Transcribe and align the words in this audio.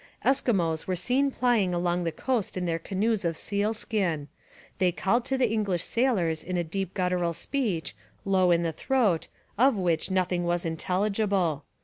Eskimos 0.25 0.87
were 0.87 0.95
seen 0.95 1.29
plying 1.29 1.75
along 1.75 2.03
the 2.05 2.11
coast 2.11 2.57
in 2.57 2.65
their 2.65 2.79
canoes 2.79 3.23
of 3.23 3.37
seal 3.37 3.71
skin. 3.71 4.29
They 4.79 4.91
called 4.91 5.25
to 5.25 5.37
the 5.37 5.51
English 5.51 5.83
sailors 5.83 6.43
in 6.43 6.57
a 6.57 6.63
deep 6.63 6.95
guttural 6.95 7.33
speech, 7.33 7.95
low 8.25 8.49
in 8.49 8.63
the 8.63 8.73
throat, 8.73 9.27
of 9.59 9.77
which 9.77 10.09
nothing 10.09 10.43
was 10.43 10.65
intelligible. 10.65 11.65